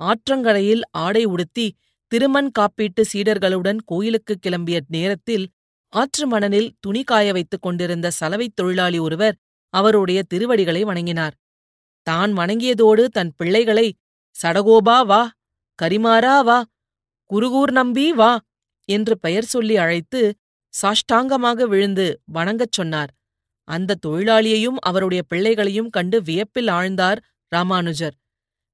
ஆற்றங்கரையில் 0.00 0.82
ஆடை 0.90 1.24
உடுத்தி 1.24 1.66
திருமண் 2.06 2.50
காப்பீட்டு 2.58 3.02
சீடர்களுடன் 3.12 3.78
கோயிலுக்குக் 3.84 4.42
கிளம்பிய 4.46 4.78
நேரத்தில் 4.88 5.44
ஆற்று 5.92 6.26
மணலில் 6.26 6.74
துணி 6.80 7.02
காய 7.02 7.32
வைத்துக் 7.32 7.62
கொண்டிருந்த 7.62 8.10
சலவைத் 8.10 8.56
தொழிலாளி 8.56 8.98
ஒருவர் 8.98 9.36
அவருடைய 9.74 10.22
திருவடிகளை 10.22 10.84
வணங்கினார். 10.84 11.34
தான் 12.06 12.32
வணங்கியதோடு 12.32 13.04
தன் 13.06 13.32
பிள்ளைகளை 13.36 13.86
சடகோபா 14.36 14.98
வா 15.06 15.22
கரிமாரா 15.78 16.36
வா 16.44 16.58
குருகூர் 17.30 17.72
நம்பி 17.72 18.12
வா 18.12 18.32
என்று 18.88 19.14
பெயர் 19.18 19.44
சொல்லி 19.44 19.76
அழைத்து 19.76 20.20
சாஷ்டாங்கமாக 20.74 21.62
விழுந்து 21.62 22.06
வணங்கச் 22.34 22.72
சொன்னார். 22.72 23.10
அந்த 23.68 23.98
தொழிலாளியையும் 24.06 24.78
அவருடைய 24.80 25.22
பிள்ளைகளையும் 25.28 25.90
கண்டு 25.90 26.18
வியப்பில் 26.22 26.68
ஆழ்ந்தார் 26.68 27.18
ராமானுஜர். 27.52 28.16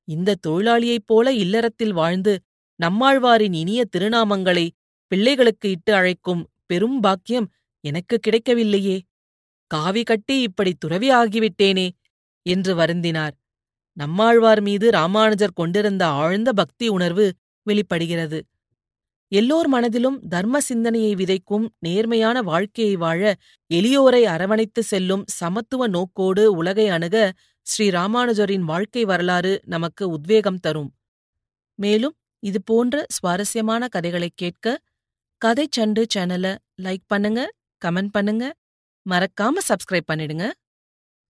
இந்த 0.09 0.39
தொழிலாளியைப் 0.47 1.07
போல 1.07 1.33
இல்லறத்தில் 1.33 1.93
வாழ்ந்து 1.93 2.35
நம்மாழ்வாரின் 2.81 3.53
இனிய 3.53 3.81
திருநாமங்களை 3.97 4.67
பிள்ளைகளுக்கு 5.13 5.67
இட்டு 5.71 5.93
அழைக்கும் 5.95 6.43
பெரும் 6.67 6.99
பாக்கியம் 7.01 7.49
எனக்கு 7.85 8.17
கிடைக்கவில்லையே. 8.19 8.97
காவி 9.71 10.03
கட்டி 10.03 10.37
இப்படி 10.41 10.73
துறவி 10.75 11.09
ஆகிவிட்டேனே 11.11 11.87
என்று 12.47 12.77
வருந்தினார். 12.77 13.31
நம்மாழ்வார் 13.93 14.61
மீது 14.61 14.91
ராமானுஜர் 14.91 15.53
கொண்டிருந்த 15.53 16.07
ஆழ்ந்த 16.07 16.53
பக்தி 16.53 16.89
உணர்வு 16.89 17.35
வெளிப்படுகிறது. 17.63 18.47
எல்லோர் 19.29 19.69
மனதிலும் 19.69 20.29
தர்ம 20.29 20.61
சிந்தனையை 20.61 21.15
விதைக்கும் 21.15 21.69
நேர்மையான 21.79 22.43
வாழ்க்கையை 22.43 22.97
வாழ 22.97 23.35
எளியோரை 23.75 24.23
அரவணைத்து 24.23 24.83
செல்லும் 24.83 25.25
சமத்துவ 25.27 25.87
நோக்கோடு 25.87 26.53
உலகை 26.53 26.89
அணுக 26.89 27.33
ஸ்ரீ 27.63 27.89
ராமானுஜரின் 27.91 28.61
வாழ்க்கை 28.61 29.05
வரலாறு 29.05 29.61
நமக்கு 29.65 30.09
உத்வேகம் 30.09 30.61
தரும். 30.61 30.95
மேலும் 31.75 32.15
இது 32.39 32.63
போன்ற 32.63 33.07
சுவாரஸ்யமான 33.09 33.89
கதைகளைக் 33.89 34.37
கேட்க 34.37 34.81
கதை 35.39 35.67
சண்டு 35.71 36.07
சேனலை 36.15 36.57
லைக் 36.83 37.05
பண்ணுங்க 37.07 37.53
கமெண்ட் 37.85 38.09
பண்ணுங்க. 38.13 38.55
மறக்காம 39.11 39.59
சப்ஸ்கிரைப் 39.69 40.09
பண்ணிடுங்க. 40.13 40.51